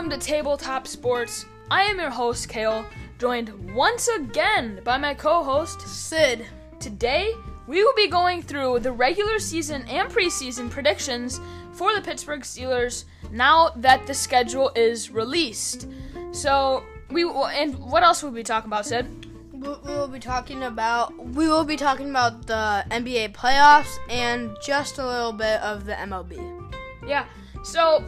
[0.00, 1.44] Welcome to Tabletop Sports.
[1.70, 2.86] I am your host, Cale,
[3.18, 6.46] joined once again by my co host, Sid.
[6.78, 7.34] Today,
[7.66, 11.38] we will be going through the regular season and preseason predictions
[11.72, 15.86] for the Pittsburgh Steelers now that the schedule is released.
[16.32, 19.26] So, we will, and what else will we be talking about, Sid?
[19.52, 24.96] We will be talking about we will be talking about the NBA playoffs and just
[24.96, 26.72] a little bit of the MLB.
[27.06, 27.26] Yeah.
[27.62, 28.02] So,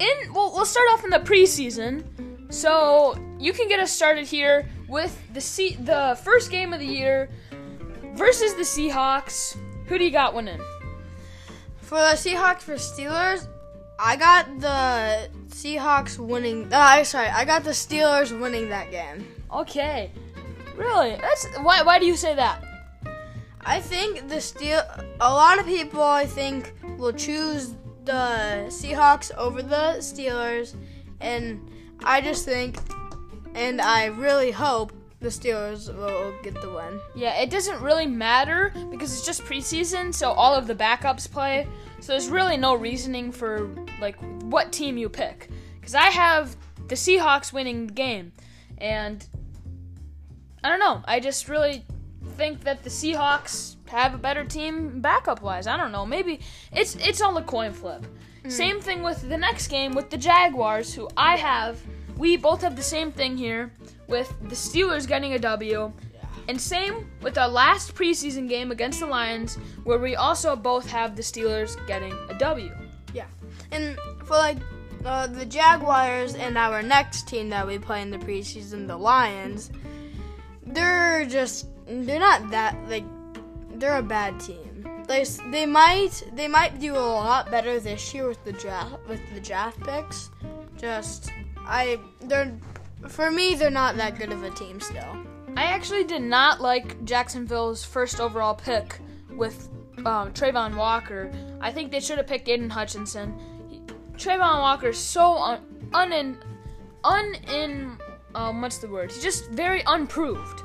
[0.00, 2.04] in we'll, we'll start off in the preseason.
[2.52, 6.86] So you can get us started here with the C- the first game of the
[6.86, 7.30] year
[8.14, 9.56] versus the Seahawks.
[9.86, 10.60] Who do you got winning?
[11.80, 13.46] For the Seahawks for Steelers,
[13.98, 16.72] I got the Seahawks winning.
[16.72, 19.26] Uh, sorry, I got the Steelers winning that game.
[19.52, 20.10] Okay,
[20.76, 21.16] really?
[21.16, 21.82] That's why.
[21.82, 22.64] Why do you say that?
[23.60, 24.82] I think the Steel.
[25.20, 27.74] A lot of people, I think, will choose
[28.10, 30.74] the Seahawks over the Steelers,
[31.20, 31.70] and
[32.02, 32.76] I just think,
[33.54, 37.00] and I really hope the Steelers will get the win.
[37.14, 41.68] Yeah, it doesn't really matter because it's just preseason, so all of the backups play.
[42.00, 45.48] So there's really no reasoning for like what team you pick.
[45.78, 46.56] Because I have
[46.88, 48.32] the Seahawks winning the game,
[48.78, 49.24] and
[50.64, 51.02] I don't know.
[51.04, 51.84] I just really
[52.36, 55.66] think that the Seahawks have a better team backup wise.
[55.66, 56.06] I don't know.
[56.06, 56.40] Maybe
[56.72, 58.06] it's it's on the coin flip.
[58.44, 58.50] Mm.
[58.50, 61.78] Same thing with the next game with the Jaguars, who I have.
[62.16, 63.72] We both have the same thing here
[64.06, 65.92] with the Steelers getting a W.
[66.48, 71.14] And same with our last preseason game against the Lions, where we also both have
[71.14, 72.72] the Steelers getting a W.
[73.14, 73.26] Yeah.
[73.70, 74.58] And for like
[75.04, 79.70] uh, the Jaguars and our next team that we play in the preseason, the Lions,
[80.66, 83.04] they're just they're not that like
[83.80, 85.04] they're a bad team.
[85.08, 89.20] They they might they might do a lot better this year with the draft with
[89.34, 90.30] the draft picks.
[90.76, 92.52] Just I they're
[93.08, 95.16] for me they're not that good of a team still.
[95.56, 98.98] I actually did not like Jacksonville's first overall pick
[99.30, 99.68] with
[99.98, 101.32] um, Travon Walker.
[101.60, 103.36] I think they should have picked Aidan Hutchinson.
[103.68, 103.80] He,
[104.16, 105.60] Travon Walker is so un,
[105.92, 106.38] un,
[107.02, 107.98] un in
[108.34, 109.10] um, what's the word?
[109.10, 110.62] He's just very unproved,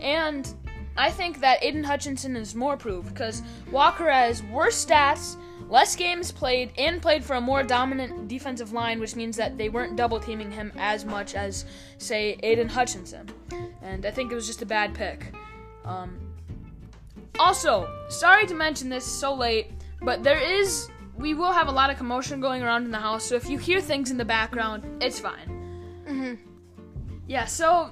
[0.00, 0.52] and
[0.96, 5.36] I think that Aidan Hutchinson is more proved because Walker has worse stats,
[5.68, 9.68] less games played, and played for a more dominant defensive line, which means that they
[9.68, 11.64] weren't double teaming him as much as,
[11.98, 13.30] say, Aidan Hutchinson
[13.86, 15.32] and I think it was just a bad pick.
[15.84, 16.18] Um,
[17.38, 19.70] also, sorry to mention this so late,
[20.02, 23.24] but there is we will have a lot of commotion going around in the house,
[23.24, 26.04] so if you hear things in the background, it's fine.
[26.06, 26.38] Mhm.
[27.26, 27.46] Yeah.
[27.46, 27.90] So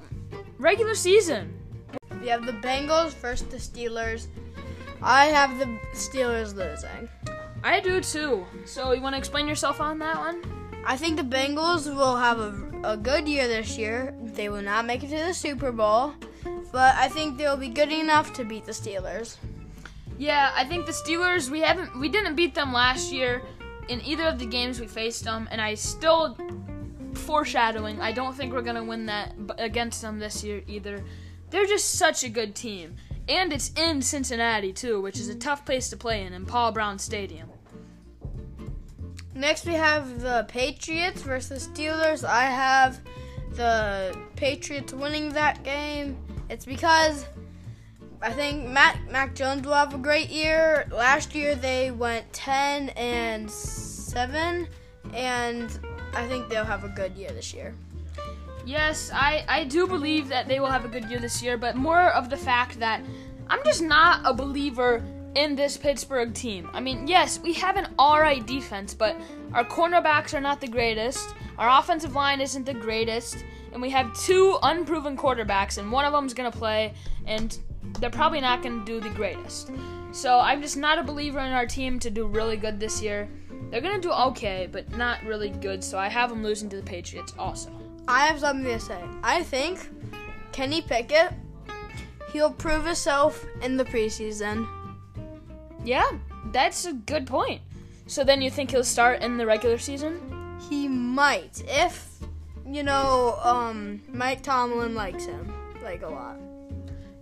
[0.58, 1.58] regular season.
[2.24, 4.28] We have the Bengals versus the Steelers.
[5.02, 7.06] I have the Steelers losing.
[7.62, 8.46] I do too.
[8.64, 10.42] So you want to explain yourself on that one?
[10.86, 14.14] I think the Bengals will have a, a good year this year.
[14.22, 16.14] They will not make it to the Super Bowl,
[16.72, 19.36] but I think they'll be good enough to beat the Steelers.
[20.16, 23.42] Yeah, I think the Steelers we haven't we didn't beat them last year
[23.88, 26.38] in either of the games we faced them, and I still
[27.12, 28.00] foreshadowing.
[28.00, 31.04] I don't think we're gonna win that against them this year either.
[31.54, 32.96] They're just such a good team,
[33.28, 36.72] and it's in Cincinnati too, which is a tough place to play in in Paul
[36.72, 37.48] Brown Stadium.
[39.36, 42.24] Next, we have the Patriots versus Steelers.
[42.24, 42.98] I have
[43.52, 46.16] the Patriots winning that game.
[46.50, 47.24] It's because
[48.20, 50.88] I think Matt Mac Jones will have a great year.
[50.90, 54.66] Last year they went 10 and 7
[55.12, 55.78] and
[56.14, 57.76] I think they'll have a good year this year.
[58.66, 61.76] Yes, I, I do believe that they will have a good year this year, but
[61.76, 63.02] more of the fact that
[63.48, 65.04] I'm just not a believer
[65.34, 66.70] in this Pittsburgh team.
[66.72, 69.16] I mean, yes, we have an alright defense, but
[69.52, 71.34] our cornerbacks are not the greatest.
[71.58, 76.12] Our offensive line isn't the greatest, and we have two unproven quarterbacks, and one of
[76.12, 76.94] them's gonna play,
[77.26, 77.58] and
[78.00, 79.72] they're probably not gonna do the greatest.
[80.12, 83.28] So I'm just not a believer in our team to do really good this year.
[83.70, 85.82] They're gonna do okay, but not really good.
[85.82, 87.83] So I have them losing to the Patriots also.
[88.06, 89.02] I have something to say.
[89.22, 89.88] I think
[90.52, 91.32] Kenny Pickett,
[92.32, 94.68] he'll prove himself in the preseason.
[95.84, 96.10] Yeah,
[96.52, 97.60] that's a good point.
[98.06, 100.58] So then you think he'll start in the regular season?
[100.68, 102.14] He might, if
[102.66, 105.52] you know, um, Mike Tomlin likes him
[105.82, 106.36] like a lot.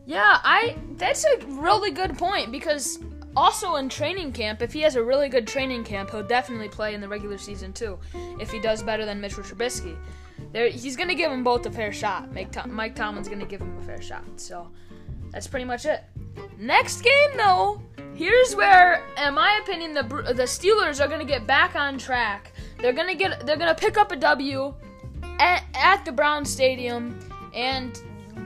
[0.06, 0.76] Yeah, I.
[0.96, 2.98] That's a really good point because
[3.36, 6.94] also in training camp, if he has a really good training camp, he'll definitely play
[6.94, 7.98] in the regular season too.
[8.40, 9.96] If he does better than Mitchell Trubisky,
[10.52, 12.32] he's gonna give them both a fair shot.
[12.32, 14.24] Mike, Tom, Mike Tomlin's gonna give him a fair shot.
[14.36, 14.68] So
[15.30, 16.04] that's pretty much it.
[16.58, 17.80] Next game though,
[18.14, 22.52] here's where, in my opinion, the the Steelers are gonna get back on track.
[22.78, 24.74] They're gonna get they're gonna pick up a W
[25.38, 27.18] at, at the Brown Stadium,
[27.54, 28.00] and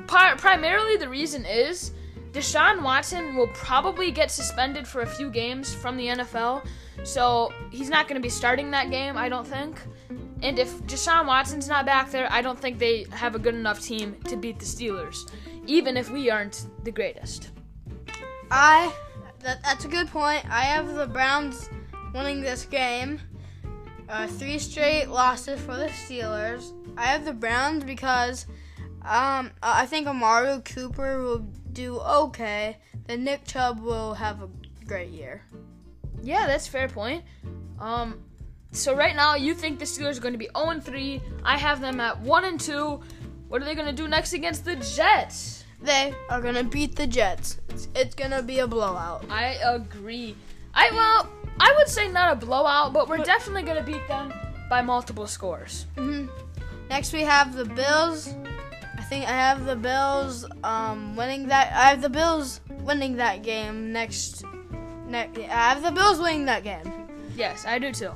[0.07, 1.93] par- primarily the reason is
[2.33, 6.67] Deshaun Watson will probably get suspended for a few games from the NFL,
[7.03, 9.81] so he's not going to be starting that game, I don't think.
[10.43, 13.81] And if Deshaun Watson's not back there, I don't think they have a good enough
[13.81, 15.31] team to beat the Steelers,
[15.67, 17.51] even if we aren't the greatest.
[18.51, 18.93] I
[19.41, 20.45] that, that's a good point.
[20.51, 21.71] I have the Browns
[22.13, 23.21] winning this game.
[24.09, 26.73] Uh, three straight losses for the Steelers.
[26.97, 28.47] I have the Browns because
[29.03, 32.79] um, I think Amari Cooper will do okay.
[33.07, 34.49] Then Nick Chubb will have a
[34.85, 35.43] great year.
[36.23, 37.25] Yeah, that's fair point.
[37.79, 38.23] Um,
[38.77, 41.21] so right now you think the Steelers are going to be 0 3.
[41.45, 43.01] I have them at 1 and 2.
[43.49, 45.65] What are they going to do next against the Jets?
[45.81, 47.59] They are gonna beat the Jets.
[47.69, 49.25] It's, it's gonna be a blowout.
[49.31, 50.35] I agree.
[50.75, 51.31] I well,
[51.61, 54.33] I would say not a blowout, but we're definitely gonna beat them
[54.69, 55.87] by multiple scores.
[55.97, 56.27] hmm
[56.89, 58.35] Next we have the Bills.
[58.97, 61.73] I think I have the Bills um, winning that.
[61.73, 64.45] I have the Bills winning that game next.
[65.07, 66.91] Next, I have the Bills winning that game
[67.37, 68.13] Yes, I do too.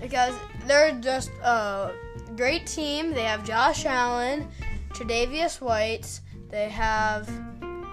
[0.00, 0.34] Because
[0.66, 1.92] they're just a
[2.36, 3.12] great team.
[3.12, 4.48] They have Josh Allen,
[4.90, 6.20] Tre'Davious White.
[6.48, 7.28] They have,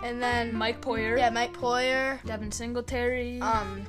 [0.03, 2.23] and then Mike Poyer, yeah, Mike Poyer.
[2.25, 3.85] Devin Singletary, Um,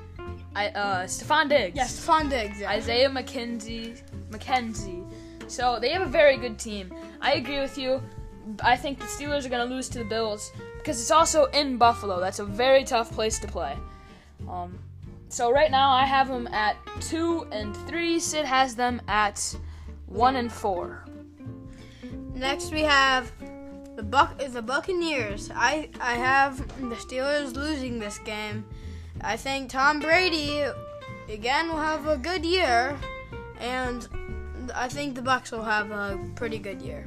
[0.55, 2.61] I, uh, Stefon Diggs, yes, Stefon Diggs.
[2.61, 2.70] Yeah.
[2.70, 5.05] Isaiah McKenzie, McKenzie.
[5.47, 6.93] So they have a very good team.
[7.21, 8.03] I agree with you.
[8.62, 11.76] I think the Steelers are going to lose to the Bills because it's also in
[11.76, 12.21] Buffalo.
[12.21, 13.76] That's a very tough place to play.
[14.49, 14.79] Um,
[15.28, 18.19] so right now I have them at two and three.
[18.19, 19.56] Sid has them at
[20.06, 21.04] one and four.
[22.34, 23.32] Next we have
[23.96, 25.50] the Buck the Buccaneers.
[25.54, 28.64] I I have the Steelers losing this game.
[29.20, 30.64] I think Tom Brady
[31.28, 32.96] again will have a good year,
[33.58, 34.08] and
[34.75, 37.06] I think the Bucks will have a pretty good year.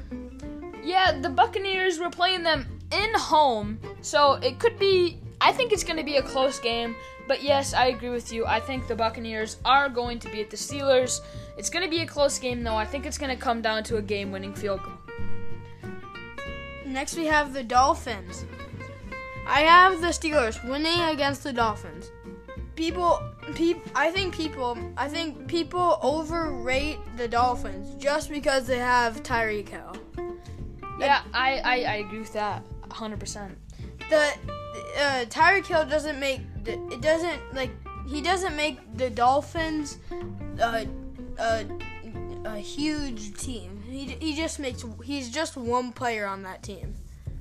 [0.84, 5.20] Yeah, the Buccaneers were playing them in home, so it could be.
[5.42, 6.96] I think it's going to be a close game,
[7.28, 8.46] but yes, I agree with you.
[8.46, 11.22] I think the Buccaneers are going to beat the Steelers.
[11.58, 12.76] It's going to be a close game, though.
[12.76, 14.94] I think it's going to come down to a game-winning field goal.
[16.86, 18.46] Next we have the Dolphins.
[19.48, 22.12] I have the Steelers winning against the Dolphins.
[22.76, 23.20] People,
[23.56, 29.70] peop, I think people, I think people overrate the Dolphins just because they have Tyreek
[29.70, 29.96] Hill.
[31.00, 33.56] Yeah, I, I, I agree with that 100%.
[34.10, 34.34] the
[34.98, 37.72] uh, Tyreek Hill doesn't make the, it doesn't like
[38.08, 39.98] he doesn't make the Dolphins
[40.62, 40.86] uh,
[42.46, 43.84] a huge team.
[43.88, 46.96] He, he just makes he's just one player on that team.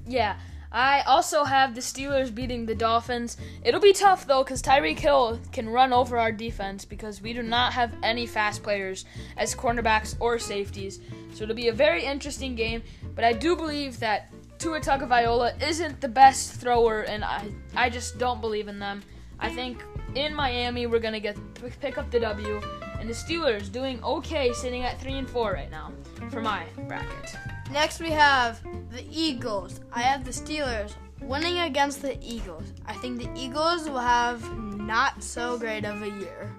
[0.06, 0.36] Yeah,
[0.72, 3.36] I also have the Steelers beating the Dolphins.
[3.64, 7.42] It'll be tough though, because Tyreek Hill can run over our defense because we do
[7.42, 9.04] not have any fast players
[9.36, 11.00] as cornerbacks or safeties.
[11.34, 12.82] So it'll be a very interesting game.
[13.14, 18.18] But I do believe that Tua Tagovailoa isn't the best thrower, and I I just
[18.18, 19.02] don't believe in them.
[19.38, 19.82] I think
[20.14, 21.38] in Miami we're gonna get
[21.80, 22.60] pick up the W,
[23.00, 25.92] and the Steelers doing okay, sitting at three and four right now
[26.28, 27.34] for my bracket.
[27.72, 29.80] Next we have the Eagles.
[29.94, 30.92] I have the Steelers
[31.22, 32.74] winning against the Eagles.
[32.84, 34.42] I think the Eagles will have
[34.76, 36.52] not so great of a year.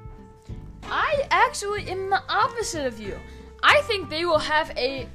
[0.85, 3.15] I actually am the opposite of you.
[3.61, 5.07] I think they will have a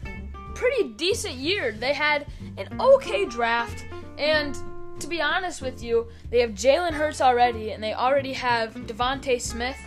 [0.55, 1.73] pretty decent year.
[1.73, 3.85] They had an okay draft,
[4.19, 4.57] and
[5.01, 9.41] to be honest with you, they have Jalen Hurts already, and they already have DeVonta
[9.41, 9.79] Smith,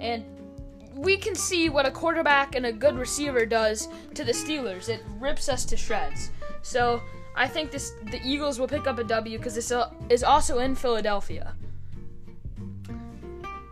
[0.00, 0.24] and
[0.94, 4.88] we can see what a quarterback and a good receiver does to the Steelers.
[4.88, 6.30] It rips us to shreds.
[6.62, 7.00] So
[7.34, 10.58] I think this the Eagles will pick up a W because this uh, is also
[10.58, 11.54] in Philadelphia.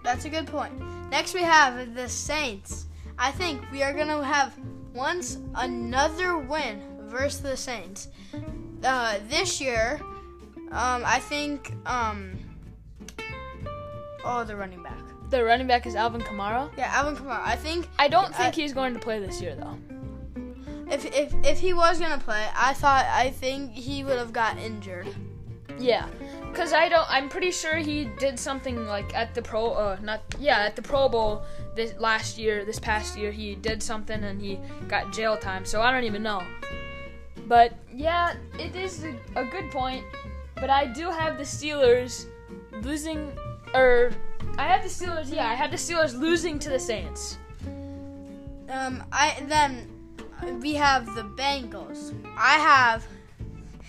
[0.03, 0.73] That's a good point.
[1.11, 2.87] Next, we have the Saints.
[3.19, 4.55] I think we are to have
[4.95, 8.09] once another win versus the Saints.
[8.85, 10.01] Uh, this year,
[10.71, 11.73] um, I think.
[11.87, 12.39] Um,
[14.25, 14.99] oh, the running back.
[15.31, 16.71] The running back is Alvin Kamara.
[16.79, 17.41] Yeah, Alvin Kamara.
[17.45, 19.77] I think I don't think I- he's going to play this year though.
[20.91, 24.57] if if if he was gonna play, I thought I think he would have got
[24.59, 25.09] injured.
[25.79, 26.09] Yeah,
[26.55, 27.07] cause I don't.
[27.11, 29.73] I'm pretty sure he did something like at the pro.
[29.73, 31.43] Uh, not yeah, at the Pro Bowl
[31.77, 35.65] this last year, this past year, he did something and he got jail time.
[35.65, 36.43] So I don't even know.
[37.49, 40.05] But yeah, it is a, a good point.
[40.55, 42.27] But I do have the Steelers
[42.83, 43.33] losing,
[43.75, 44.13] or
[44.59, 45.33] I have the Steelers.
[45.33, 47.39] Yeah, I have the Steelers losing to the Saints.
[48.69, 49.89] Um, I then
[50.61, 52.15] we have the Bengals.
[52.37, 53.07] I have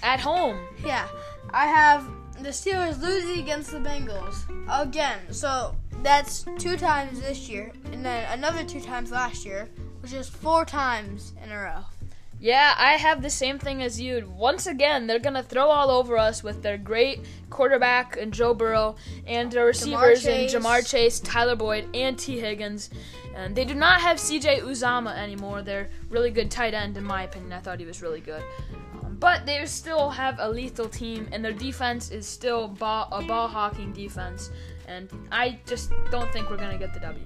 [0.02, 0.58] At home.
[0.86, 1.08] Yeah,
[1.50, 2.08] I have
[2.42, 5.20] the Steelers losing against the Bengals again.
[5.32, 9.68] So that's two times this year, and then another two times last year,
[10.02, 11.84] which is four times in a row.
[12.42, 14.32] Yeah, I have the same thing as you.
[14.34, 18.96] Once again, they're gonna throw all over us with their great quarterback and Joe Burrow
[19.28, 22.92] and their receivers and Ja'Marr Chase, Tyler Boyd, and Tee Higgins.
[23.36, 24.62] And they do not have C.J.
[24.62, 25.62] Uzomah anymore.
[25.64, 27.52] They're really good tight end, in my opinion.
[27.52, 28.44] I thought he was really good.
[29.04, 33.22] Um, but they still have a lethal team, and their defense is still ball, a
[33.22, 34.50] ball hawking defense.
[34.88, 37.26] And I just don't think we're gonna get the W.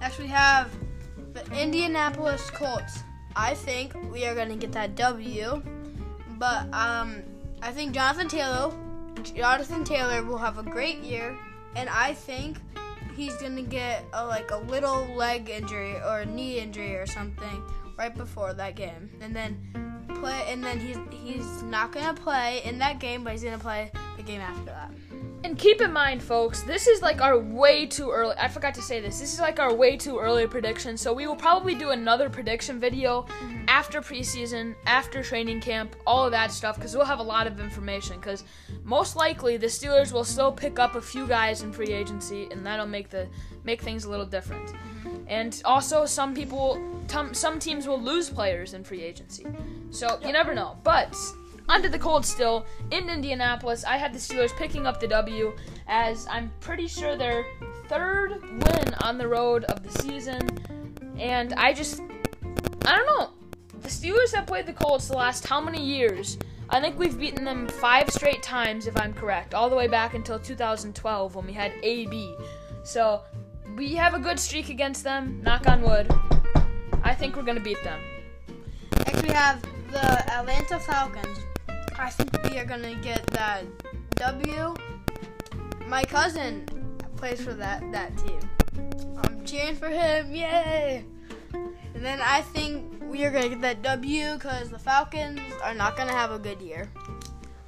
[0.00, 0.70] Next, we have
[1.34, 3.02] the Indianapolis Colts.
[3.36, 5.62] I think we are going to get that W,
[6.38, 7.22] but um,
[7.62, 8.72] I think Jonathan Taylor,
[9.22, 11.36] Jonathan Taylor will have a great year,
[11.76, 12.58] and I think
[13.16, 17.06] he's going to get a, like a little leg injury or a knee injury or
[17.06, 17.62] something
[17.96, 22.62] right before that game, and then play, and then he's he's not going to play
[22.64, 24.90] in that game, but he's going to play the game after that.
[25.44, 28.34] And keep in mind, folks, this is like our way too early.
[28.38, 29.18] I forgot to say this.
[29.18, 30.96] This is like our way too early prediction.
[30.96, 33.64] So we will probably do another prediction video mm-hmm.
[33.66, 37.58] after preseason, after training camp, all of that stuff, because we'll have a lot of
[37.58, 38.16] information.
[38.20, 38.44] Because
[38.84, 42.64] most likely the Steelers will still pick up a few guys in free agency, and
[42.64, 43.26] that'll make the
[43.64, 44.68] make things a little different.
[44.68, 45.16] Mm-hmm.
[45.26, 46.80] And also, some people,
[47.32, 49.44] some teams will lose players in free agency.
[49.90, 50.76] So you never know.
[50.84, 51.16] But
[51.68, 53.84] under the cold still in Indianapolis.
[53.84, 55.54] I had the Steelers picking up the W
[55.86, 57.44] as I'm pretty sure their
[57.88, 60.40] third win on the road of the season.
[61.18, 62.00] And I just
[62.84, 63.30] I don't know.
[63.80, 66.38] The Steelers have played the Colts the last how many years?
[66.70, 70.14] I think we've beaten them five straight times, if I'm correct, all the way back
[70.14, 72.34] until 2012 when we had AB.
[72.82, 73.22] So
[73.76, 75.40] we have a good streak against them.
[75.42, 76.10] Knock on wood.
[77.02, 78.00] I think we're gonna beat them.
[79.06, 81.38] Next, we have the Atlanta Falcons.
[81.98, 83.64] I think we are gonna get that
[84.16, 84.74] W.
[85.86, 86.66] My cousin
[87.16, 88.40] plays for that that team.
[89.22, 91.04] I'm cheering for him, yay!
[91.52, 95.96] And then I think we are gonna get that W because the Falcons are not
[95.96, 96.88] gonna have a good year.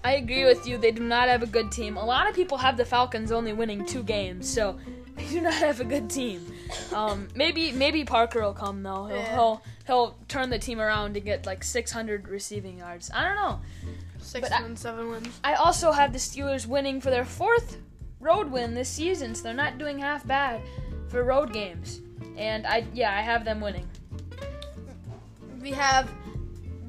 [0.02, 0.76] I agree with you.
[0.76, 1.97] They do not have a good team.
[1.97, 4.78] A lot of people have the Falcons only winning two games, so
[5.16, 6.45] they do not have a good team.
[6.93, 9.07] Um, maybe maybe Parker will come though.
[9.07, 9.35] He'll, Yeah.
[9.35, 13.11] he'll he'll turn the team around and get like 600 receiving yards.
[13.14, 13.61] I don't know.
[14.25, 15.40] Six But I- wins, seven wins.
[15.45, 17.78] I also have the Steelers winning for their fourth
[18.21, 20.62] road win this season, so they're not doing half bad
[21.09, 22.00] for road games.
[22.37, 23.88] And I yeah, I have them winning.
[25.61, 26.11] We have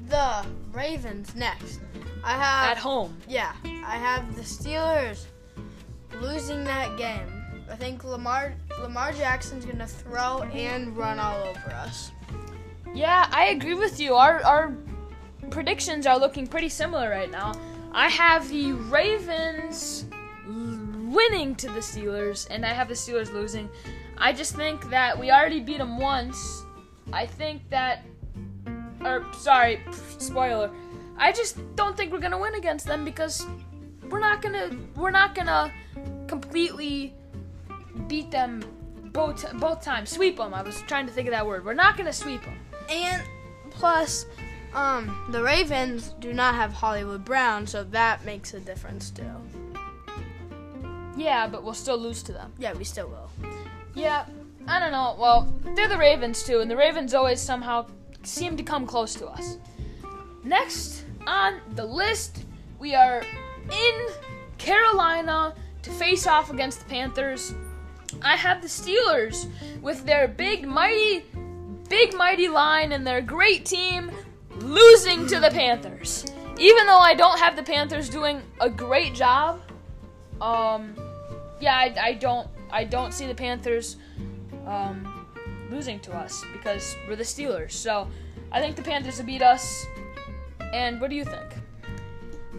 [0.08, 1.80] the Ravens next.
[2.24, 3.16] I have At home.
[3.28, 5.24] Yeah, I have the Steelers
[6.20, 7.32] losing that game.
[7.70, 12.12] I think Lamar Lamar Jackson's gonna throw and run all over us.
[12.94, 14.14] Yeah, I agree with you.
[14.14, 14.74] Our our
[15.50, 17.54] predictions are looking pretty similar right now.
[17.92, 20.04] I have the Ravens
[20.46, 23.70] winning to the Steelers, and I have the Steelers losing.
[24.18, 26.64] I just think that we already beat them once.
[27.12, 28.04] I think that,
[29.04, 29.80] or sorry,
[30.18, 30.70] spoiler.
[31.16, 33.46] I just don't think we're gonna win against them because
[34.10, 35.72] we're not gonna we're not gonna
[36.26, 37.14] completely
[38.08, 38.62] beat them
[39.12, 40.10] both both times.
[40.10, 40.52] Sweep them.
[40.52, 41.64] I was trying to think of that word.
[41.64, 42.58] We're not gonna sweep them.
[42.90, 43.22] And
[43.70, 44.26] plus,
[44.76, 49.24] um, the Ravens do not have Hollywood Brown, so that makes a difference too.
[51.16, 52.52] Yeah, but we'll still lose to them.
[52.58, 53.30] Yeah, we still will.
[53.94, 54.26] Yeah,
[54.68, 55.16] I don't know.
[55.18, 57.86] Well, they're the Ravens too, and the Ravens always somehow
[58.22, 59.56] seem to come close to us.
[60.44, 62.44] Next on the list,
[62.78, 63.22] we are
[63.72, 64.06] in
[64.58, 67.54] Carolina to face off against the Panthers.
[68.20, 69.48] I have the Steelers
[69.80, 71.24] with their big, mighty,
[71.88, 74.10] big, mighty line and their great team
[74.66, 76.26] losing to the Panthers.
[76.58, 79.60] Even though I don't have the Panthers doing a great job,
[80.40, 80.94] um,
[81.60, 83.96] yeah, I, I don't, I don't see the Panthers,
[84.66, 85.26] um,
[85.70, 87.72] losing to us because we're the Steelers.
[87.72, 88.08] So
[88.50, 89.86] I think the Panthers will beat us.
[90.72, 91.46] And what do you think?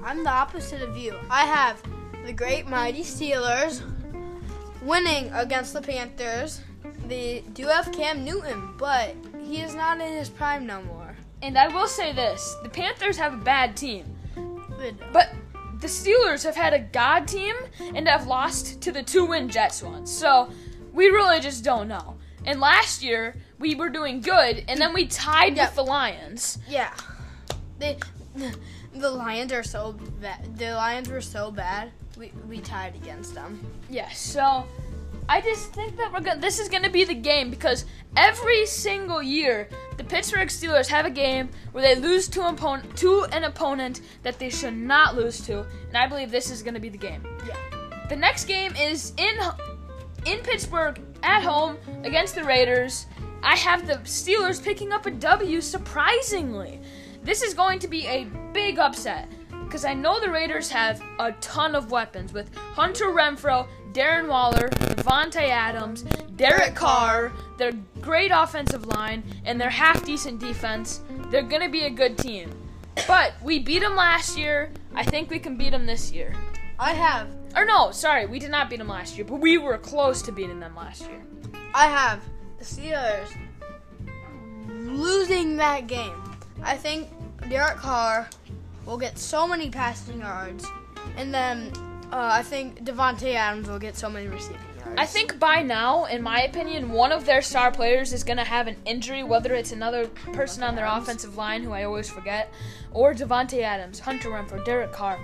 [0.03, 1.15] I'm the opposite of you.
[1.29, 1.81] I have
[2.25, 3.81] the great mighty Steelers
[4.81, 6.61] winning against the Panthers.
[7.07, 11.06] They do have Cam Newton, but he is not in his prime no more.
[11.41, 14.05] And I will say this: the Panthers have a bad team,
[15.13, 15.33] But
[15.79, 20.11] the Steelers have had a god team and have lost to the two-win Jets once.
[20.11, 20.49] So
[20.93, 22.15] we really just don't know.
[22.45, 25.65] And last year we were doing good, and then we tied Yeah.
[25.67, 26.57] with the Lions.
[26.67, 26.93] Yeah,
[27.79, 27.97] they
[28.95, 30.57] the Lions are so bad.
[30.57, 31.91] The Lions were so bad.
[32.17, 33.63] We we tied against them.
[33.89, 34.65] Yes, so
[35.29, 36.39] I just think that we're gonna.
[36.39, 39.67] This is gonna be the game because every single year
[39.97, 44.39] the Pittsburgh Steelers have a game where they lose to, opponent, to an opponent that
[44.39, 47.25] they should not lose to, and I believe this is gonna be the game.
[47.45, 47.55] Yeah.
[48.09, 49.37] The next game is in
[50.25, 53.05] in Pittsburgh at home against the Raiders,
[53.43, 56.79] I have the Steelers picking up a W surprisingly.
[57.23, 59.29] This is going to be a big upset
[59.67, 64.69] because I know the Raiders have a ton of weapons with Hunter Renfrow, Darren Waller,
[64.69, 66.03] Davante Adams,
[66.37, 71.01] Derek Carr, their great offensive line, and their half decent defense.
[71.29, 72.49] They're going to be a good team.
[73.07, 74.71] But we beat them last year.
[74.95, 76.33] I think we can beat them this year.
[76.79, 77.27] I have.
[77.55, 80.31] Or no, sorry, we did not beat them last year, but we were close to
[80.31, 81.21] beating them last year.
[81.73, 82.21] I have
[82.57, 83.35] the Steelers
[84.69, 86.15] losing that game.
[86.63, 87.09] I think
[87.49, 88.29] Derek Carr
[88.87, 90.65] will get so many passing yards,
[91.17, 91.71] and then
[92.11, 94.93] uh, I think Davante Adams will get so many receiving yards.
[94.97, 98.45] I think by now, in my opinion, one of their star players is going to
[98.45, 102.51] have an injury, whether it's another person on their offensive line who I always forget,
[102.93, 105.19] or Davante Adams, Hunter Renfrow, Derek Carr,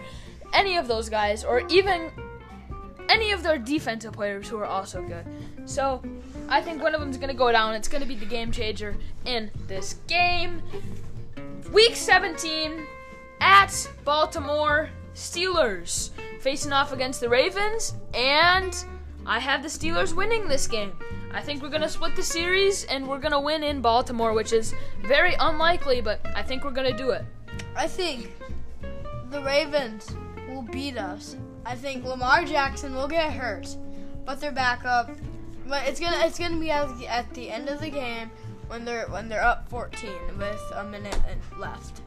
[0.51, 2.11] any of those guys, or even
[3.07, 5.25] any of their defensive players who are also good.
[5.65, 6.03] So
[6.49, 7.75] I think one of them is going to go down.
[7.75, 10.61] It's going to be the game changer in this game.
[11.71, 12.85] Week 17
[13.43, 18.73] at Baltimore Steelers facing off against the Ravens, and
[19.25, 20.93] I have the Steelers winning this game.
[21.33, 24.33] I think we're going to split the series and we're going to win in Baltimore,
[24.33, 27.25] which is very unlikely, but I think we're going to do it.
[27.75, 28.31] I think
[29.29, 30.15] the Ravens
[30.47, 31.35] will beat us.
[31.65, 33.75] I think Lamar Jackson will get hurt,
[34.25, 35.11] but they're back up.
[35.67, 38.29] But it's gonna it's gonna be at the, at the end of the game
[38.67, 41.17] when they're when they're up 14 with a minute
[41.57, 42.02] left.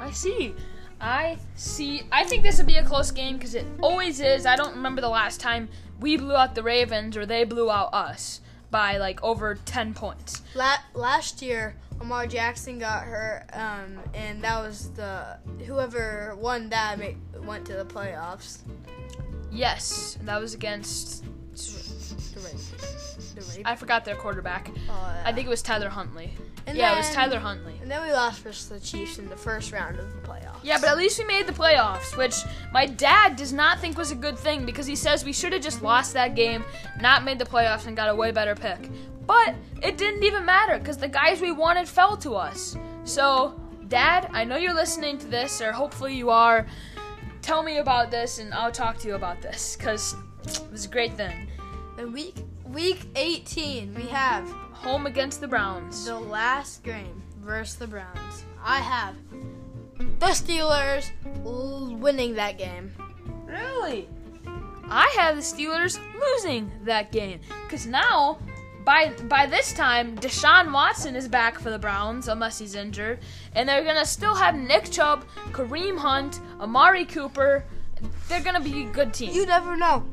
[0.00, 0.54] I see.
[1.00, 2.02] I see.
[2.10, 4.46] I think this would be a close game because it always is.
[4.46, 5.68] I don't remember the last time
[6.00, 8.40] we blew out the Ravens or they blew out us
[8.70, 10.42] by like over 10 points.
[10.54, 16.98] La- last year, Lamar Jackson got hurt, um, and that was the whoever won that
[17.44, 18.60] went to the playoffs.
[19.52, 21.24] Yes, that was against.
[21.54, 22.72] The Ravens.
[23.64, 24.70] I forgot their quarterback.
[24.88, 26.32] Oh, I think it was Tyler Huntley.
[26.66, 27.74] And yeah, it was Tyler Huntley.
[27.82, 30.58] And then we lost versus the Chiefs in the first round of the playoffs.
[30.62, 32.34] Yeah, but at least we made the playoffs, which
[32.72, 35.62] my dad does not think was a good thing because he says we should have
[35.62, 36.64] just lost that game,
[37.00, 38.90] not made the playoffs, and got a way better pick.
[39.26, 42.76] But it didn't even matter because the guys we wanted fell to us.
[43.04, 43.58] So,
[43.88, 46.66] Dad, I know you're listening to this, or hopefully you are.
[47.42, 50.88] Tell me about this, and I'll talk to you about this because it was a
[50.88, 51.48] great thing.
[51.98, 52.36] And week
[52.72, 56.04] week 18, we have Home against the Browns.
[56.04, 58.44] the last game versus the Browns.
[58.62, 59.14] I have
[59.98, 61.10] the Steelers
[61.42, 62.92] winning that game.
[63.46, 64.08] Really?
[64.88, 68.38] I have the Steelers losing that game because now,
[68.84, 73.20] by by this time, Deshaun Watson is back for the Browns unless he's injured,
[73.54, 77.64] and they're gonna still have Nick Chubb, Kareem Hunt, Amari Cooper.
[78.28, 79.32] They're gonna be a good team.
[79.34, 80.04] You never know.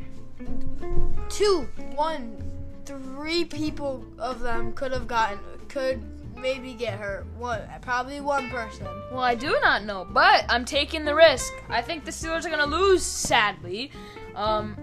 [1.30, 2.47] Two, one,
[2.88, 6.02] three people of them could have gotten, could
[6.38, 7.26] maybe get hurt.
[7.38, 8.88] One, probably one person.
[9.12, 11.52] Well, I do not know, but I'm taking the risk.
[11.70, 13.92] I think the Steelers are gonna lose, sadly,
[14.36, 14.78] um,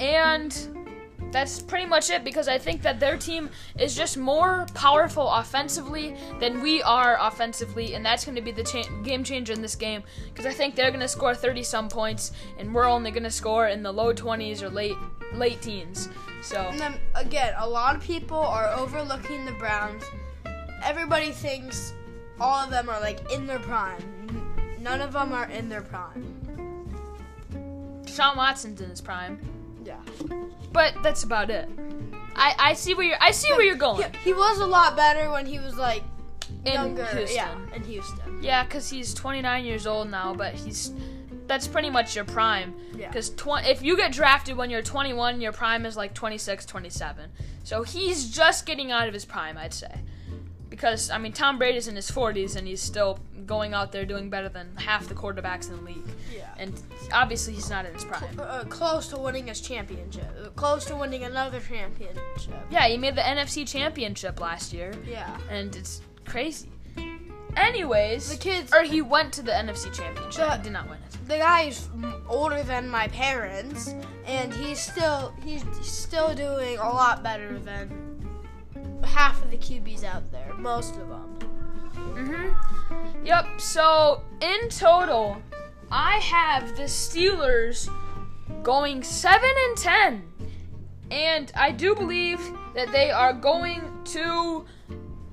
[0.00, 0.52] and
[1.32, 6.14] that's pretty much it because I think that their team is just more powerful offensively
[6.40, 9.74] than we are offensively, and that's going to be the cha- game changer in this
[9.74, 13.24] game because I think they're going to score 30 some points, and we're only going
[13.24, 14.96] to score in the low 20s or late
[15.34, 16.08] late teens.
[16.42, 20.04] So And then again, a lot of people are overlooking the Browns.
[20.84, 21.92] Everybody thinks
[22.40, 24.76] all of them are like in their prime.
[24.80, 26.32] None of them are in their prime.
[28.06, 29.38] Sean Watson's in his prime,
[29.84, 29.96] Yeah.
[30.72, 31.68] but that's about it.
[32.34, 34.10] I, I see where you're I see where you're going.
[34.22, 36.02] He, he was a lot better when he was like
[36.64, 37.04] In younger.
[37.06, 37.34] Houston.
[37.36, 38.42] Yeah, in Houston.
[38.42, 40.92] Yeah, because he's 29 years old now, but he's
[41.46, 42.74] that's pretty much your prime.
[42.94, 43.08] Yeah.
[43.08, 47.30] Because tw- if you get drafted when you're 21, your prime is like 26, 27.
[47.64, 50.00] So he's just getting out of his prime, I'd say.
[50.68, 54.28] Because I mean, Tom Brady's in his 40s and he's still going out there doing
[54.28, 56.02] better than half the quarterbacks in the league.
[56.34, 56.48] Yeah.
[56.58, 56.74] And
[57.12, 58.24] obviously, he's not in his prime.
[58.38, 60.24] Uh, close to winning his championship.
[60.44, 62.54] Uh, Close to winning another championship.
[62.70, 65.36] Yeah, he made the NFC Championship last year, Yeah.
[65.48, 66.68] and it's crazy.
[67.56, 70.46] Anyways, The kids- or he went to the NFC Championship.
[70.48, 71.28] The- he did not win it.
[71.28, 71.88] The guy's
[72.28, 73.94] older than my parents,
[74.26, 78.28] and he's still he's still doing a lot better than
[79.04, 80.52] half of the QBs out there.
[80.54, 81.38] Most of them.
[82.14, 83.26] Mm-hmm.
[83.26, 83.60] Yep.
[83.60, 85.42] So in total,
[85.90, 87.88] I have the Steelers
[88.62, 90.22] going seven and ten,
[91.10, 92.40] and I do believe
[92.74, 94.64] that they are going to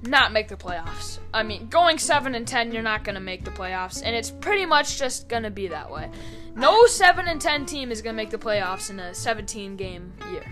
[0.04, 1.20] not make the playoffs.
[1.34, 4.66] I mean, going seven and ten, you're not gonna make the playoffs, and it's pretty
[4.66, 6.10] much just gonna be that way.
[6.56, 10.46] No seven and ten team is gonna make the playoffs in a 17 game year.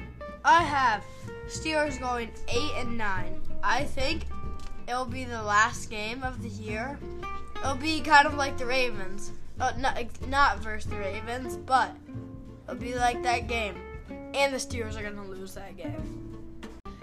[0.44, 1.04] I have
[1.48, 3.42] Steelers going eight and nine.
[3.64, 4.26] I think
[4.88, 6.98] it'll be the last game of the year.
[7.62, 9.32] It'll be kind of like the Ravens.
[9.60, 11.96] Uh, not not versus the Ravens, but
[12.68, 13.76] it'll be like that game.
[14.34, 16.21] And the Steelers are gonna lose that game.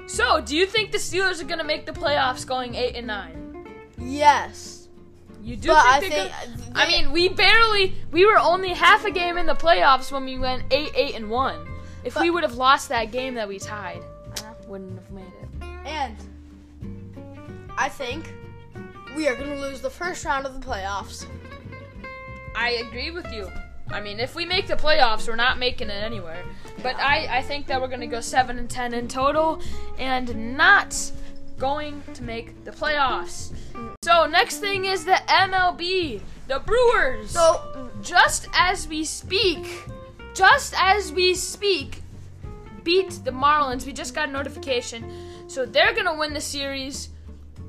[0.09, 3.67] So, do you think the Steelers are gonna make the playoffs going eight and nine?
[3.99, 4.89] Yes.
[5.43, 9.05] You do But think I think gonna- I mean, we barely we were only half
[9.05, 11.67] a game in the playoffs when we went eight eight and one.
[12.05, 14.03] If we would have lost that game that we tied,
[14.39, 15.65] I wouldn't have made it.
[15.87, 16.17] And
[17.77, 18.33] I think
[19.15, 21.27] we are gonna lose the first round of the playoffs.
[22.57, 23.51] I agree with you.
[23.91, 26.45] I mean, if we make the playoffs, we're not making it anywhere.
[26.83, 29.61] But I, I think that we're going to go 7 and 10 in total
[29.99, 30.97] and not
[31.59, 33.53] going to make the playoffs.
[34.03, 37.31] So, next thing is the MLB, the Brewers.
[37.33, 39.85] So just as we speak,
[40.35, 42.03] just as we speak,
[42.85, 43.85] beat the Marlins.
[43.85, 45.05] We just got a notification.
[45.47, 47.11] So they're going to win the series.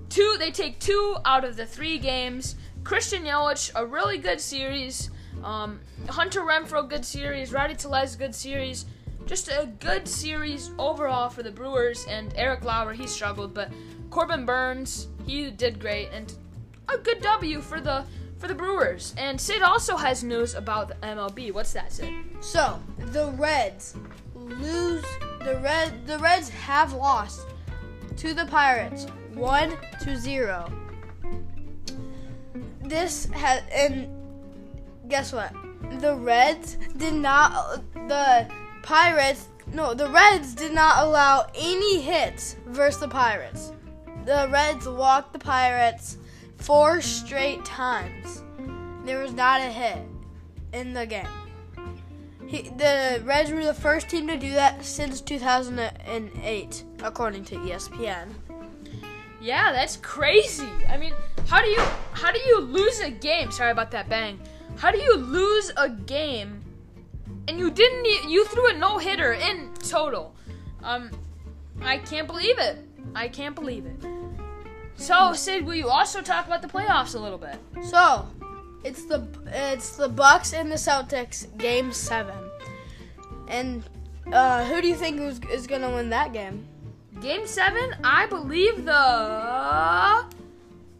[0.09, 2.55] Two, they take two out of the three games.
[2.83, 5.11] Christian Yelich, a really good series.
[5.43, 7.51] Um, Hunter Renfroe, good series.
[7.51, 8.85] Rowdy Tellez, good series.
[9.29, 12.03] Just a good series overall for the Brewers.
[12.09, 13.71] And Eric Lauer, he struggled, but
[14.09, 16.09] Corbin Burnes, he did great.
[16.11, 16.33] And
[16.91, 18.05] a good W for the
[18.39, 19.13] for the Brewers.
[19.19, 21.53] And Sid also has news about the MLB.
[21.53, 22.11] What's that, Sid?
[22.39, 23.95] So the Reds
[24.33, 25.05] lose.
[25.43, 26.07] The red.
[26.07, 27.45] The Reds have lost
[28.17, 30.73] to the Pirates, one to zero.
[32.81, 34.09] This has and
[35.07, 35.53] guess what?
[35.99, 37.83] The Reds did not.
[37.93, 38.49] The
[38.89, 39.49] Pirates.
[39.71, 43.71] No, the Reds did not allow any hits versus the Pirates.
[44.25, 46.17] The Reds walked the Pirates
[46.57, 48.41] four straight times.
[49.05, 49.99] There was not a hit
[50.73, 51.27] in the game.
[52.47, 58.29] He, the Reds were the first team to do that since 2008, according to ESPN.
[59.39, 60.67] Yeah, that's crazy.
[60.87, 61.13] I mean,
[61.47, 61.81] how do you
[62.13, 63.51] how do you lose a game?
[63.51, 64.39] Sorry about that bang.
[64.77, 66.63] How do you lose a game
[67.49, 70.35] and you didn't e- you threw a no hitter in total?
[70.83, 71.09] Um,
[71.81, 72.77] I can't believe it.
[73.15, 74.05] I can't believe it.
[74.95, 77.57] So, Sid, will you also talk about the playoffs a little bit?
[77.85, 78.27] So,
[78.83, 82.37] it's the it's the Bucks and the Celtics game seven,
[83.47, 83.83] and
[84.31, 86.67] uh, who do you think is, is gonna win that game?
[87.19, 90.25] Game seven, I believe the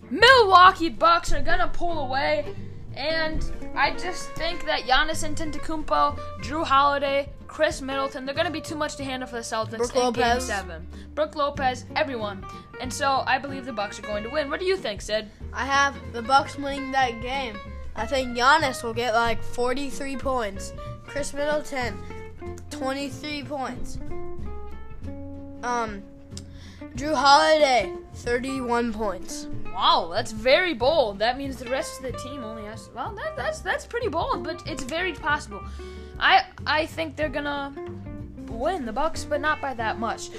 [0.09, 2.55] Milwaukee Bucks are gonna pull away,
[2.95, 3.43] and
[3.75, 8.95] I just think that Giannis Antetokounmpo, Jrue Holiday, Khris Middleton, they're gonna be too much
[8.97, 10.87] to handle for the Celtics Brook in Game seven.
[11.15, 12.45] Brook Lopez, everyone,
[12.81, 14.49] and so I believe the Bucks are going to win.
[14.49, 15.29] What do you think, Sid?
[15.53, 17.57] I have the Bucks winning that game.
[17.95, 20.73] I think Giannis will get like 43 points.
[21.07, 21.97] Khris Middleton,
[22.69, 23.97] 23 points.
[25.63, 26.01] Um,
[26.95, 29.47] Jrue Holiday, 31 points.
[29.73, 31.19] Wow, that's very bold.
[31.19, 32.58] That means the rest of the team only
[32.95, 35.61] Well, that, that's that's pretty bold, but it's very possible.
[36.19, 37.73] I I think they're gonna
[38.47, 40.29] win the Bucks, but not by that much.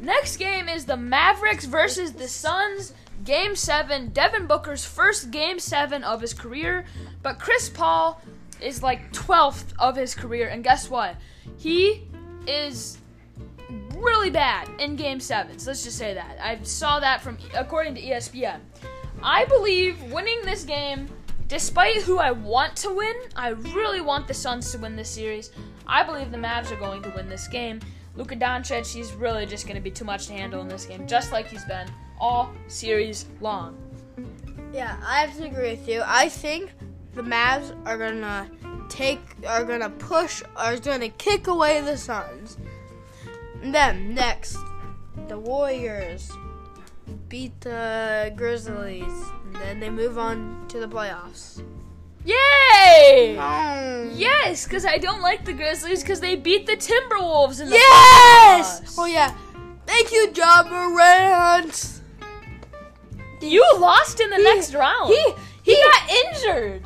[0.00, 2.92] Next game is the Mavericks versus the Suns.
[3.24, 4.08] Game seven.
[4.10, 6.84] Devin Booker's first game seven of his career,
[7.22, 8.20] but Chris Paul
[8.60, 11.16] is like 12th of his career, and guess what?
[11.56, 12.06] He
[12.46, 12.98] is
[13.96, 15.66] really bad in game sevens.
[15.66, 16.38] Let's just say that.
[16.40, 18.60] I saw that from according to ESPN.
[19.22, 21.08] I believe winning this game,
[21.48, 25.50] despite who I want to win, I really want the Suns to win this series.
[25.86, 27.80] I believe the Mavs are going to win this game.
[28.16, 31.06] Luka Doncic, he's really just going to be too much to handle in this game,
[31.06, 33.76] just like he's been all series long.
[34.72, 36.02] Yeah, I have to agree with you.
[36.04, 36.72] I think
[37.14, 38.50] the Mavs are gonna
[38.88, 42.58] take, are gonna push, are gonna kick away the Suns.
[43.62, 44.58] Then next,
[45.28, 46.30] the Warriors
[47.28, 49.12] beat the Grizzlies,
[49.54, 51.62] and then they move on to the playoffs.
[52.24, 53.36] Yay!
[53.38, 54.10] Oh.
[54.14, 58.80] Yes, because I don't like the Grizzlies because they beat the Timberwolves in the Yes!
[58.80, 58.94] playoffs.
[58.98, 59.34] Oh yeah.
[59.86, 62.00] Thank you, John Morant.
[63.42, 65.12] You lost in the next round.
[65.12, 66.82] He he got injured.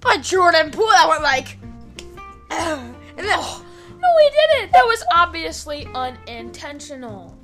[0.00, 1.56] but Jordan Poole that went like,
[2.50, 3.64] and then Oh,
[4.00, 4.72] no, he didn't.
[4.72, 7.36] That was obviously unintentional.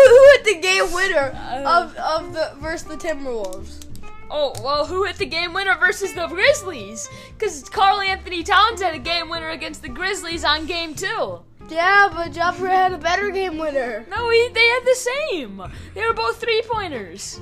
[0.46, 3.82] the game winner Uh, of of the versus the Timberwolves?
[4.30, 7.08] Oh, well, who hit the game winner versus the Grizzlies?
[7.38, 11.40] Because Karl-Anthony Towns had a game winner against the Grizzlies on game two.
[11.68, 14.04] Yeah, but Jumper had a better game winner.
[14.10, 15.62] No, he, they had the same.
[15.94, 17.40] They were both three pointers.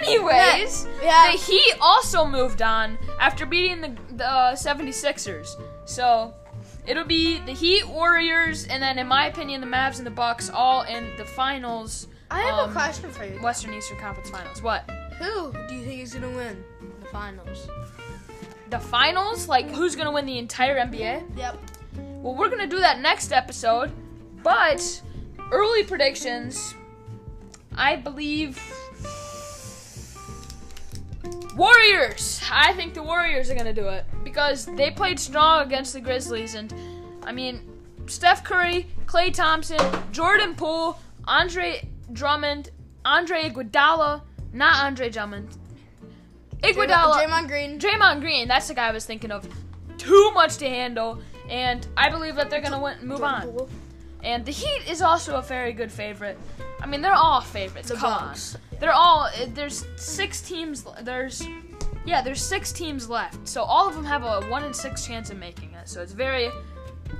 [0.00, 1.32] Anyways, Yeah.
[1.32, 5.56] the Heat also moved on after beating the, the uh, 76ers.
[5.84, 6.32] So,
[6.86, 10.50] it'll be the Heat, Warriors, and then in my opinion, the Mavs and the Bucks
[10.50, 12.08] all in the finals.
[12.30, 13.40] I have Um, a question for you.
[13.42, 14.62] Western Eastern Conference Finals.
[14.62, 14.90] What?
[15.18, 16.64] Who do you think is gonna win
[17.00, 17.68] the finals?
[18.70, 19.48] The finals?
[19.48, 21.22] Like who's gonna win the entire NBA?
[21.36, 21.58] Yep.
[22.22, 23.92] Well, we're gonna do that next episode.
[24.42, 25.02] But
[25.52, 26.74] early predictions,
[27.76, 28.58] I believe
[31.56, 32.40] Warriors.
[32.50, 36.54] I think the Warriors are gonna do it because they played strong against the Grizzlies,
[36.54, 36.72] and
[37.24, 37.60] I mean,
[38.06, 39.78] Steph Curry, Klay Thompson,
[40.10, 42.70] Jordan Poole, Andre Drummond,
[43.04, 44.22] Andre Iguodala,
[44.54, 45.48] not Andre Drummond,
[46.62, 47.78] Iguodala, Draymond Green.
[47.78, 48.48] Draymond Green.
[48.48, 49.46] That's the guy I was thinking of.
[49.98, 53.68] Too much to handle, and I believe that they're gonna win, move on.
[54.22, 56.38] And the Heat is also a very good favorite.
[56.80, 57.88] I mean, they're all favorites.
[57.88, 58.54] The Come Bucks.
[58.54, 59.28] on, they're all.
[59.48, 60.86] There's six teams.
[61.02, 61.46] There's,
[62.04, 63.46] yeah, there's six teams left.
[63.46, 65.88] So all of them have a one in six chance of making it.
[65.88, 66.48] So it's very,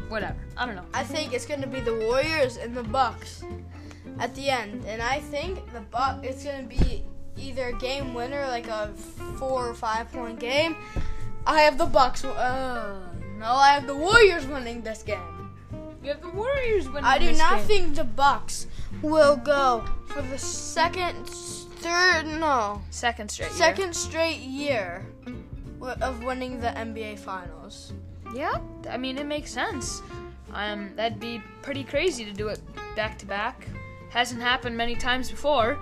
[0.08, 0.38] whatever.
[0.56, 0.86] I don't know.
[0.94, 3.44] I think it's gonna be the Warriors and the Bucks
[4.18, 7.04] at the end, and I think the Buck it's gonna be
[7.36, 8.88] either a game winner, like a
[9.38, 10.76] four or five point game.
[11.46, 12.24] I have the Bucks.
[12.24, 13.00] Uh,
[13.38, 15.18] no, I have the Warriors winning this game.
[16.02, 17.04] You have the Warriors winning.
[17.04, 17.66] I do not game.
[17.66, 18.66] think the Bucks
[19.02, 21.28] will go for the second,
[21.82, 23.48] third, no, second straight.
[23.50, 23.58] year.
[23.58, 25.04] second straight year
[26.00, 27.92] of winning the NBA Finals.
[28.34, 28.58] Yeah,
[28.90, 30.00] I mean it makes sense.
[30.54, 32.60] Um, that'd be pretty crazy to do it
[32.96, 33.66] back to back.
[34.10, 35.78] Hasn't happened many times before.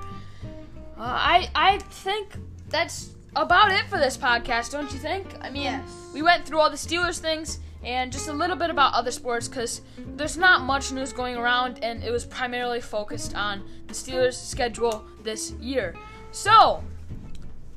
[0.99, 2.37] Uh, I I think
[2.69, 5.27] that's about it for this podcast, don't you think?
[5.41, 6.11] I mean, Yes.
[6.15, 9.49] we went through all the Steelers things and just a little bit about other sports
[9.49, 9.81] because
[10.17, 15.05] there's not much news going around, and it was primarily focused on the Steelers' schedule
[15.23, 15.95] this year.
[16.33, 16.83] So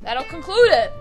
[0.02, 0.92] that'll conclude it.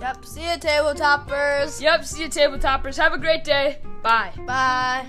[0.00, 0.24] Yep.
[0.24, 1.80] See you, table toppers.
[1.80, 2.04] Yep.
[2.04, 2.96] See you, table toppers.
[2.96, 3.78] Have a great day.
[4.02, 4.32] Bye.
[4.46, 5.06] Bye.